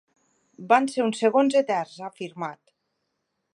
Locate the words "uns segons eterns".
1.09-1.93